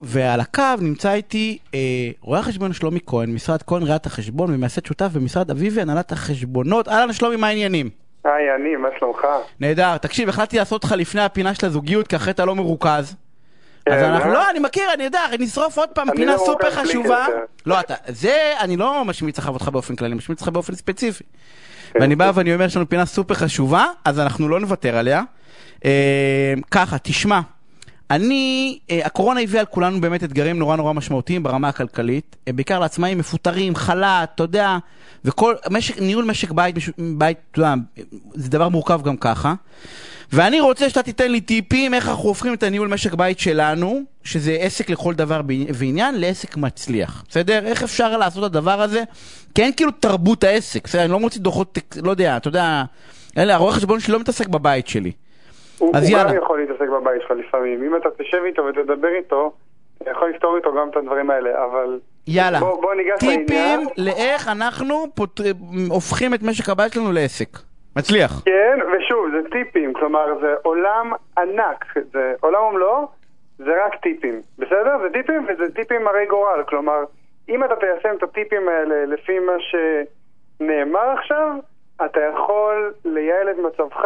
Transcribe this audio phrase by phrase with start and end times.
[0.00, 1.78] ועל הקו נמצא איתי אה,
[2.20, 6.88] רואה החשבון שלומי כהן, משרד כהן ראיית החשבון ומייסד שותף במשרד אביבי הנהלת החשבונות.
[6.88, 7.90] אהלן שלומי, מה העניינים?
[8.24, 9.26] היי, אני, מה שלומך?
[9.60, 9.96] נהדר.
[9.96, 13.16] תקשיב, החלטתי לעשות אותך לפני הפינה של הזוגיות, כי אחרי אתה לא מרוכז.
[13.86, 14.34] אז כן, אנחנו, אה?
[14.34, 17.26] לא, אני מכיר, אני יודע, נשרוף עוד פעם פינה לא סופר חשובה.
[17.66, 21.24] לא, אתה, זה, אני לא משמיץ לך אותך באופן כללי, אני משמיץ אותך באופן ספציפי.
[21.92, 22.00] כן.
[22.00, 25.22] ואני בא ואני אומר, יש לנו פינה סופר חשובה, אז אנחנו לא נוותר עליה.
[25.84, 27.40] אה, ככה, תשמע,
[28.10, 32.78] אני, אה, הקורונה הביאה על כולנו באמת אתגרים נורא נורא משמעותיים ברמה הכלכלית, אה, בעיקר
[32.78, 34.78] לעצמאים מפוטרים, חל"ת, אתה יודע,
[35.24, 37.74] וכל, משק, ניהול משק בית, בית, אתה יודע,
[38.34, 39.54] זה דבר מורכב גם ככה.
[40.32, 44.56] ואני רוצה שאתה תיתן לי טיפים איך אנחנו הופכים את הניהול משק בית שלנו, שזה
[44.60, 45.40] עסק לכל דבר
[45.74, 47.24] ועניין, לעסק מצליח.
[47.28, 47.66] בסדר?
[47.66, 49.02] איך אפשר לעשות את הדבר הזה?
[49.54, 51.02] כי אין כאילו תרבות העסק, בסדר?
[51.02, 52.84] אני לא מוציא דוחות, לא יודע, אתה יודע,
[53.38, 55.12] אלה, הרואה חשבון שלי לא מתעסק בבית שלי.
[55.78, 56.30] הוא אז הוא יאללה.
[56.30, 57.82] גם יכול להתעסק בבית שלך לפעמים.
[57.84, 59.52] אם אתה תשב איתו ותדבר איתו,
[60.02, 62.00] אתה יכול לפתור איתו גם את הדברים האלה, אבל...
[62.26, 62.60] יאללה.
[62.60, 63.80] בוא, בוא ניגש טיפים לעניין.
[63.98, 65.40] לאיך אנחנו פות...
[65.88, 67.48] הופכים את משק הבית שלנו לעסק.
[67.96, 68.42] מצליח.
[68.44, 73.08] כן, ושוב, זה טיפים, כלומר, זה עולם ענק, זה עולם ומלואו,
[73.58, 74.98] זה רק טיפים, בסדר?
[75.02, 77.04] זה טיפים וזה טיפים הרי גורל, כלומר,
[77.48, 81.52] אם אתה תיישם את הטיפים האלה לפי מה שנאמר עכשיו,
[82.04, 84.04] אתה יכול לייעל את מצבך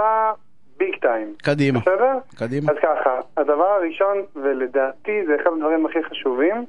[0.81, 1.34] ביג טיים.
[1.42, 1.78] קדימה.
[1.78, 2.19] בסדר?
[2.39, 2.73] קדימה.
[2.73, 6.64] אז ככה, הדבר הראשון, ולדעתי זה אחד הדברים הכי חשובים,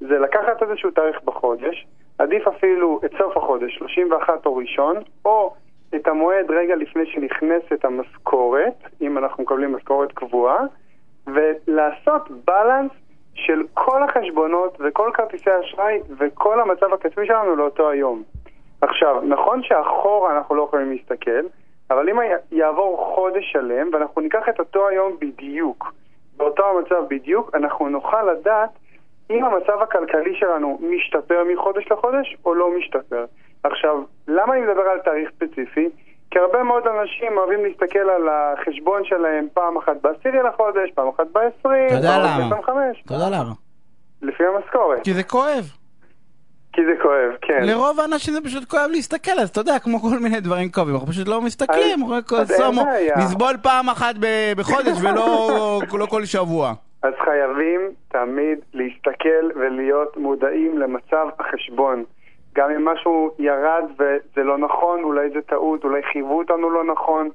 [0.00, 1.86] זה לקחת איזשהו תאריך בחודש,
[2.18, 5.54] עדיף אפילו את סוף החודש, 31 או ראשון, או
[5.94, 10.60] את המועד רגע לפני שנכנסת המשכורת, אם אנחנו מקבלים משכורת קבועה,
[11.26, 12.90] ולעשות בלנס
[13.34, 18.22] של כל החשבונות וכל כרטיסי האשראי וכל המצב הכספי שלנו לאותו היום.
[18.80, 21.46] עכשיו, נכון שאחורה אנחנו לא יכולים להסתכל,
[21.90, 22.16] אבל אם
[22.52, 25.92] יעבור חודש שלם ואנחנו ניקח את אותו היום בדיוק,
[26.36, 28.70] באותו המצב בדיוק, אנחנו נוכל לדעת
[29.30, 33.24] אם המצב הכלכלי שלנו משתפר מחודש לחודש או לא משתפר.
[33.62, 35.88] עכשיו, למה אני מדבר על תאריך ספציפי?
[36.30, 41.26] כי הרבה מאוד אנשים אוהבים להסתכל על החשבון שלהם פעם אחת בעשירי לחודש, פעם אחת
[41.32, 42.10] בעשרים, אתה יודע
[42.50, 42.80] פעם אחת למה?
[42.92, 43.52] ב-25, אתה יודע למה?
[44.22, 45.04] לפי המשכורת.
[45.04, 45.64] כי זה כואב.
[46.76, 47.62] כי זה כואב, כן.
[47.62, 51.08] לרוב האנשים זה פשוט כואב להסתכל, אז אתה יודע, כמו כל מיני דברים כואבים, אנחנו
[51.08, 52.82] פשוט לא מסתכלים, רק סומו.
[53.16, 54.14] נסבול פעם אחת
[54.56, 56.72] בחודש ולא לא כל שבוע.
[57.02, 62.04] אז חייבים תמיד להסתכל ולהיות מודעים למצב החשבון.
[62.54, 67.28] גם אם משהו ירד וזה לא נכון, אולי זה טעות, אולי חייבו אותנו לא נכון.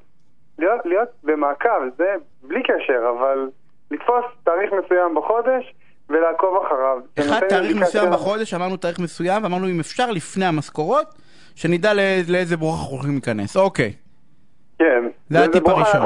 [0.60, 3.50] להיות, להיות במעקב, זה בלי קשר, אבל
[3.92, 5.74] לתפוס תאריך מסוים בחודש
[6.12, 6.98] ולעקוב אחריו.
[7.20, 11.06] אחד תאריך מסוים בחודש, אמרנו תאריך מסוים, ואמרנו אם אפשר לפני המשכורות,
[11.56, 13.58] שנדע לא- לאיזה ברוך אנחנו הולכים להיכנס.
[13.58, 13.94] אוקיי,
[14.80, 15.04] כן.
[15.30, 16.02] זה הטיפ הראשון.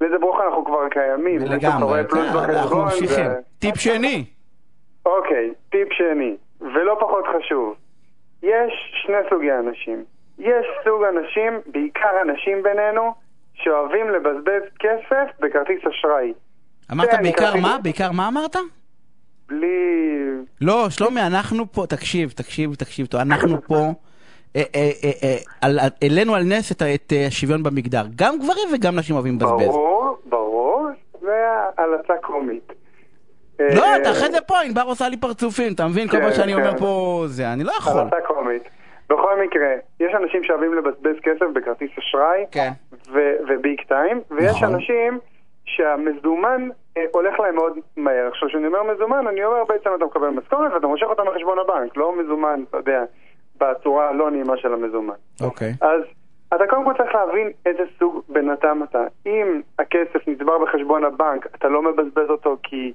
[0.00, 1.38] לאיזה ברוך אנחנו כבר קיימים.
[1.38, 3.08] לגמרי, כן, אנחנו ממשיכים.
[3.26, 4.24] זה- טיפ שני,
[5.06, 7.74] אוקיי, טיפ שני, ולא פחות חשוב,
[8.42, 8.72] יש
[9.06, 10.04] שני סוגי אנשים.
[10.38, 13.14] יש סוג אנשים, בעיקר אנשים בינינו,
[13.54, 16.32] שאוהבים לבזבז כסף בכרטיס אשראי.
[16.92, 17.76] אמרת בעיקר מה?
[17.82, 18.56] בעיקר מה אמרת?
[19.48, 19.66] בלי...
[20.60, 23.74] לא, שלומי, אנחנו פה, תקשיב, תקשיב, תקשיב, טוב, אנחנו פה,
[24.56, 24.90] אה, אה,
[25.22, 26.82] אה, על- העלינו על נס את
[27.28, 28.02] השוויון במגדר.
[28.16, 29.66] גם גברים וגם נשים אוהבים לבזבז.
[29.66, 30.86] ברור, ברור,
[31.20, 31.44] זה
[31.78, 32.72] הלצה קומית.
[33.60, 36.08] לא, אתה אחרי זה פה, ענבר עושה לי פרצופים, אתה מבין?
[36.08, 36.78] כל כן, מה שאני אומר כן.
[36.78, 37.98] פה זה, אני לא יכול.
[38.00, 38.62] הלצה קומית.
[39.10, 39.68] בכל מקרה,
[40.00, 42.70] יש אנשים שאוהבים לבזבז כסף בכרטיס אשראי, כן.
[43.48, 44.74] וביג טיים, ויש נכון.
[44.74, 45.18] אנשים
[45.76, 48.26] שהמזומן אה, הולך להם מאוד מהר.
[48.28, 51.96] עכשיו, כשאני אומר מזומן, אני אומר בעצם אתה מקבל משכורת ואתה מושך אותה מחשבון הבנק,
[51.96, 53.04] לא מזומן, אתה יודע,
[53.60, 55.14] בצורה הלא נעימה של המזומן.
[55.40, 55.72] אוקיי.
[55.80, 56.02] אז
[56.54, 59.04] אתה קודם כל צריך להבין איזה סוג בן אדם אתה.
[59.26, 62.92] אם הכסף נצבר בחשבון הבנק, אתה לא מבזבז אותו כי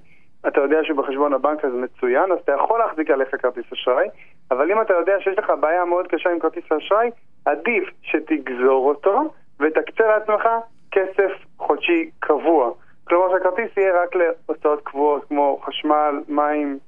[0.48, 4.08] אתה יודע שהוא בחשבון הבנק אז מצוין, אז אתה יכול להחזיק עליך כרטיס אשראי,
[4.52, 7.10] אבל אם אתה יודע שיש לך בעיה מאוד קשה עם כרטיס האשראי,
[7.46, 10.48] עדיף שתגזור אותו ותקצה לעצמך
[10.94, 12.72] כסף חודשי קבוע.
[13.04, 16.80] כלומר שהכרטיס יהיה רק להוצאות קבועות כמו חשמל, מים,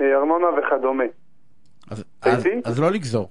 [0.00, 1.04] אה, ארנונה וכדומה.
[1.90, 2.46] אז- אז-?
[2.64, 3.28] אז לא לגזור.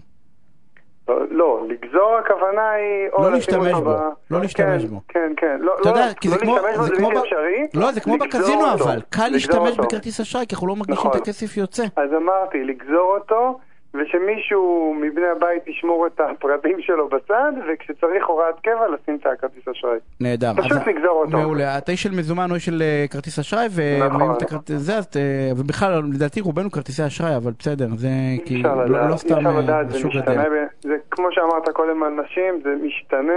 [1.08, 3.10] לא, לא, לגזור הכוונה היא...
[3.20, 3.96] לא להשתמש בו,
[4.32, 5.02] לא להשתמש כן, בו.
[5.08, 5.58] כן, כן.
[5.60, 7.68] לא, לא, לא להשתמש בו זה בלתי אפשרי.
[7.74, 8.74] לא, זה כמו בקזינו.
[8.74, 9.78] אבל, קל להשתמש.
[9.78, 11.12] בכרטיס אשראי כי אנחנו לא מרגישים נכון.
[11.12, 11.84] את הכסף יוצא.
[11.84, 13.60] אז אמרתי, לגזור אותו,
[13.94, 19.98] ושמישהו מבני הבית ישמור את הפרטים שלו בצד, וכשצריך הוראת קבע, לשים את הכרטיס אשראי.
[20.22, 20.52] נהדר.
[20.58, 21.38] פשוט לגזור אותו.
[21.38, 21.78] מעולה.
[21.78, 23.68] אתה איש של מזומן או איש של אה, כרטיס אשראי,
[24.00, 24.36] נכון.
[24.66, 25.22] זה, אז אה,
[25.58, 28.08] ובכלל, לדעתי רובנו כרטיסי אשראי, אבל בסדר, זה
[28.46, 30.12] כי לא- לא סתם אה, שוק.
[30.16, 33.34] ב- זה כמו שאמרת קודם על נשים, זה משתנה,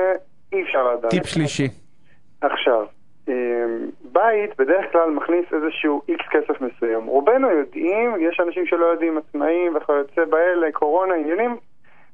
[0.53, 1.11] אי אפשר לדעת.
[1.11, 1.69] טיפ שלישי.
[2.41, 2.85] עכשיו,
[4.17, 7.07] בית בדרך כלל מכניס איזשהו איקס כסף מסוים.
[7.07, 11.57] רובנו יודעים, יש אנשים שלא יודעים, עצמאים וכיוצא באלה, קורונה, עניינים,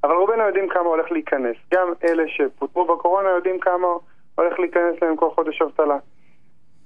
[0.05, 1.57] אבל רובנו יודעים כמה הולך להיכנס.
[1.75, 3.87] גם אלה שפוטרו בקורונה יודעים כמה
[4.35, 5.99] הולך להיכנס להם כל חודש אבטלה.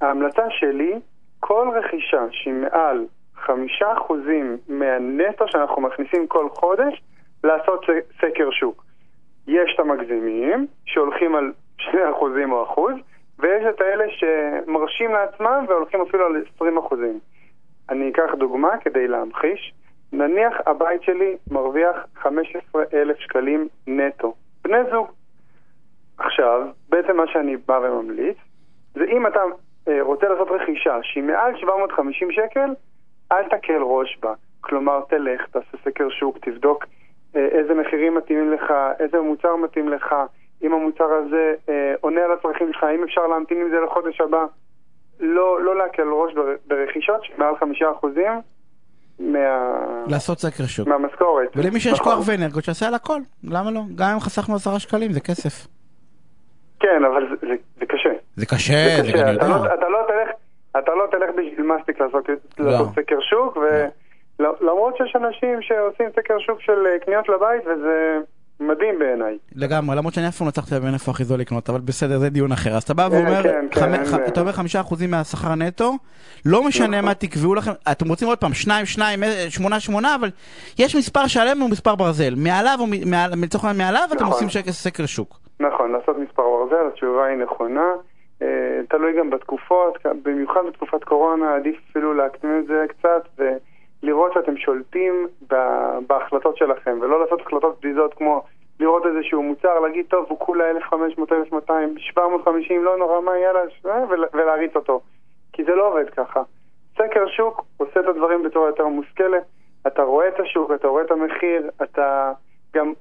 [0.00, 0.94] ההמלצה שלי,
[1.40, 7.02] כל רכישה שהיא מעל חמישה אחוזים מהנטו שאנחנו מכניסים כל חודש,
[7.44, 7.84] לעשות
[8.20, 8.84] סקר שוק.
[9.46, 12.94] יש את המגזימים, שהולכים על שני אחוזים או אחוז,
[13.38, 17.18] ויש את האלה שמרשים לעצמם והולכים אפילו על 20 אחוזים.
[17.90, 19.74] אני אקח דוגמה כדי להמחיש.
[20.12, 24.34] נניח הבית שלי מרוויח 15 אלף שקלים נטו.
[24.64, 25.06] בני זוג.
[26.18, 28.36] עכשיו, בעצם מה שאני בא וממליץ,
[28.94, 29.40] זה אם אתה
[29.88, 32.70] אה, רוצה לעשות רכישה שהיא מעל 750 שקל,
[33.32, 34.34] אל תקל ראש בה.
[34.60, 36.84] כלומר, תלך, תעשה סקר שוק, תבדוק
[37.36, 40.14] אה, איזה מחירים מתאימים לך, איזה מוצר מתאים לך,
[40.62, 44.44] אם המוצר הזה אה, עונה על הצרכים שלך, האם אפשר להמתין עם זה לחודש הבא.
[45.20, 46.32] לא, לא להקל ראש
[46.66, 48.32] ברכישות שמעל חמישה אחוזים
[49.18, 49.38] מה...
[50.06, 50.88] לעשות סקר שוק.
[50.88, 51.48] מהמשכורת.
[51.56, 52.14] ולמי שיש נכון.
[52.14, 53.80] כוח ואנרגיות שיעשה על הכל, למה לא?
[53.94, 55.66] גם אם חסכנו עשרה שקלים זה כסף.
[56.80, 58.10] כן, אבל זה, זה, זה קשה.
[58.36, 59.48] זה קשה, זה, זה גם יודע.
[59.48, 60.30] לא, אתה, לא תלך,
[60.78, 62.70] אתה לא תלך בשביל מסטיק לעשות, לא.
[62.70, 65.06] לעשות סקר שוק, ולמרות לא.
[65.06, 68.18] שיש אנשים שעושים סקר שוק של אה, קניות לבית וזה...
[68.60, 69.38] מדהים בעיניי.
[69.54, 72.30] לגמרי, למרות שאני אף פעם לא הצלחתי להבין איפה הכי זול לקנות, אבל בסדר, זה
[72.30, 72.70] דיון אחר.
[72.70, 75.92] אז אתה בא ואומר, כן, כן, אתה אומר חמישה אחוזים מהשכר נטו,
[76.46, 77.04] לא משנה נכון.
[77.04, 80.30] מה תקבעו לכם, אתם רוצים עוד פעם, שניים, שניים, אה, שמונה, שמונה, אבל
[80.78, 82.34] יש מספר שלם ומספר ברזל.
[82.36, 82.78] מעליו,
[83.42, 85.38] לצורך העניין מעליו, אתם עושים סקר שוק.
[85.60, 87.86] נכון, לעשות מספר ברזל, התשובה היא נכונה.
[88.42, 93.35] אה, תלוי גם בתקופות, במיוחד בתקופת קורונה, עדיף אפילו להקטין את זה קצת.
[94.66, 95.26] שולטים
[96.06, 98.44] בהחלטות שלכם, ולא לעשות החלטות פדיזות כמו
[98.80, 103.60] לראות איזשהו מוצר, להגיד, טוב, הוא כולה 1,500, 1,200, 750, לא נורא, מה, יאללה,
[104.32, 105.00] ולהריץ אותו.
[105.52, 106.42] כי זה לא עובד ככה.
[106.94, 109.42] סקר שוק עושה את הדברים בצורה יותר מושכלת,
[109.86, 112.32] אתה רואה את השוק, אתה רואה את המחיר, אתה
[112.74, 112.92] גם,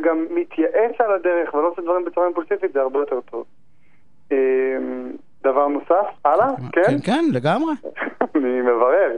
[0.00, 3.44] גם מתייעץ על הדרך ולא עושה דברים בצורה אימפולסיבית, זה הרבה יותר טוב.
[4.32, 5.12] אמ,
[5.42, 6.50] דבר נוסף, הלאה?
[6.72, 6.82] כן?
[6.82, 7.72] כן, כן, לגמרי.
[8.34, 9.16] אני מברר.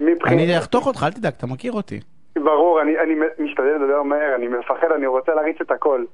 [0.00, 2.00] אני אחתוך אותך, אל תדאג, אתה מכיר אותי.
[2.36, 6.04] ברור, אני, אני משתדל לדבר מהר, אני מפחד, אני רוצה להריץ את הכל.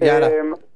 [0.00, 0.26] יאללה,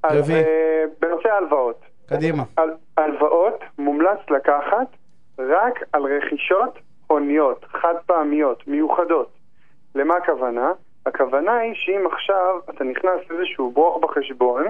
[0.03, 1.81] אז אה, בנושא ההלוואות.
[2.09, 2.43] קדימה.
[2.57, 4.87] על, הלוואות מומלץ לקחת
[5.39, 9.33] רק על רכישות הוניות, חד פעמיות, מיוחדות.
[9.95, 10.73] למה הכוונה?
[11.07, 14.65] הכוונה היא שאם עכשיו אתה נכנס לאיזשהו ברוך בחשבון,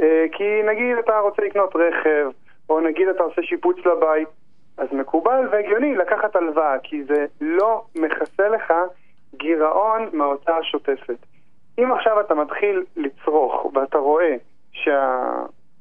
[0.00, 2.30] אה, כי נגיד אתה רוצה לקנות רכב,
[2.70, 4.28] או נגיד אתה עושה שיפוץ לבית,
[4.80, 8.72] אז מקובל והגיוני לקחת הלוואה, כי זה לא מכסה לך
[9.34, 11.18] גירעון מההוצאה השוטפת.
[11.78, 14.36] אם עכשיו אתה מתחיל לצרוך ואתה רואה
[14.72, 15.20] שה...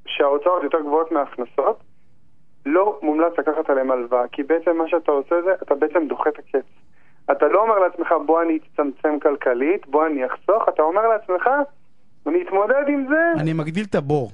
[0.08, 1.80] שההוצאות יותר גבוהות מההכנסות,
[2.66, 6.40] לא מומלץ לקחת עליהם הלוואה, כי בעצם מה שאתה עושה זה, אתה בעצם דוחה את
[6.40, 6.66] הקץ.
[7.32, 11.50] אתה לא אומר לעצמך, בוא אני אצטמצם כלכלית, בוא אני אחסוך, אתה אומר לעצמך,
[12.28, 13.42] אני אתמודד עם זה.
[13.42, 14.32] אני מגדיל את הבור.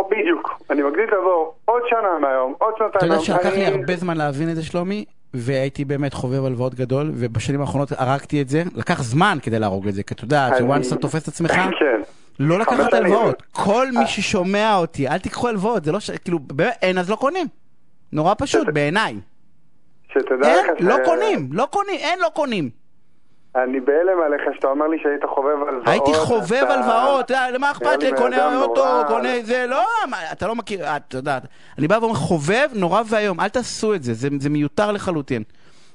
[0.00, 3.22] בדיוק, אני מגדיל את הבור עוד שנה מהיום, עוד שנתיים מהיום.
[3.22, 5.04] אתה יודע שלקח לי הרבה זמן להבין את זה, שלומי,
[5.34, 8.62] והייתי באמת חובב הלוואות גדול, ובשנים האחרונות הרגתי את זה.
[8.74, 12.00] לקח זמן כדי להרוג את זה, כי אתה יודע, שוואנס אתה תופס את עצמך, כן.
[12.40, 13.42] לא לקחת הלוואות.
[13.52, 16.10] כל מי ששומע אותי, אל תיקחו הלוואות, זה לא ש...
[16.10, 16.38] כאילו,
[16.82, 17.46] אין אז לא קונים.
[18.12, 19.14] נורא פשוט, בעיניי.
[20.12, 20.82] שתדע לך ש...
[20.82, 22.70] לא קונים, לא קונים, אין לא קונים.
[23.56, 25.88] אני בהלם עליך שאתה אומר לי שהיית חובב הלוואות.
[25.88, 29.82] הייתי חובב הלוואות, אה, למה אכפת לי, קונה אוטו, קונה זה, לא,
[30.32, 31.38] אתה לא מכיר, אה, אתה יודע,
[31.78, 35.42] אני בא ואומר חובב נורא ואיום, אל תעשו את זה, זה מיותר לחלוטין.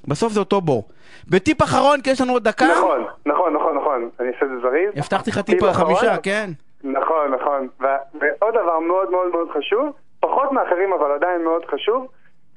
[0.08, 0.88] בסוף זה אותו בור.
[1.30, 2.66] בטיפ אחרון, כי יש לנו עוד דקה.
[2.78, 4.90] נכון, נכון, נכון, נכון, אני אעשה את זה זריז.
[4.96, 6.50] הבטחתי לך טיפ חמישה, כן.
[6.84, 7.68] נכון, נכון.
[7.80, 12.06] ועוד דבר מאוד מאוד מאוד חשוב, פחות מאחרים אבל עדיין מאוד חשוב,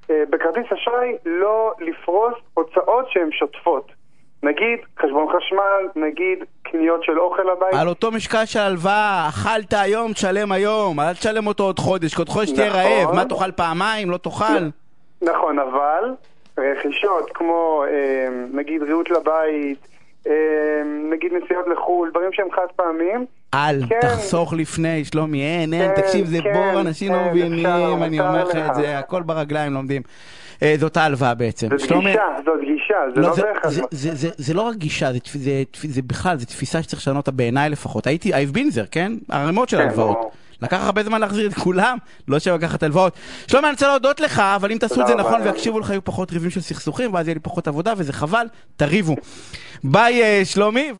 [0.10, 3.92] אה, בכרטיס אשראי לא לפרוס הוצאות שהן שוטפות.
[4.44, 7.74] נגיד חשבון חשמל, נגיד קניות של אוכל לבית.
[7.82, 12.22] על אותו משקל של הלוואה, אכלת היום, תשלם היום, אל תשלם אותו עוד חודש, כי
[12.22, 14.64] עוד חודש תהיה רעב, מה תאכל פעמיים, לא תאכל?
[15.22, 16.14] נכון, אבל
[16.58, 19.88] רכישות כמו אה, נגיד ריהוט לבית,
[20.28, 20.34] אה,
[21.12, 23.26] נגיד נסיעות לחו"ל, דברים שהם חד פעמיים.
[23.54, 24.00] אל כן.
[24.02, 28.44] תחסוך לפני, שלומי, אין, אין, כן, תקשיב, זה כן, בור, אנשים לא מבינים, אני אומר
[28.44, 30.02] לך את זה, הכל ברגליים לומדים.
[30.64, 31.68] אה, זאת ההלוואה בעצם.
[31.78, 32.83] זאת גישה, זאת גישה,
[33.16, 33.72] זה לא, לא בהכרח.
[34.38, 35.12] זה לא רק גישה,
[35.84, 38.08] זה בכלל, זה תפיסה שצריך לשנות אותה בעיניי לפחות.
[38.08, 39.12] הייתי, I've been there, כן?
[39.30, 40.32] ערימות של הלוואות.
[40.62, 41.98] לקח הרבה זמן להחזיר את כולם,
[42.28, 43.14] לא שבא לקחת הלוואות.
[43.48, 46.32] שלומי, אני רוצה להודות לך, אבל אם תעשו את זה נכון ויקשיבו לך, יהיו פחות
[46.32, 48.46] ריבים של סכסוכים, ואז יהיה לי פחות עבודה, וזה חבל,
[48.78, 49.16] תריבו.
[49.84, 50.92] ביי, אה, שלומי.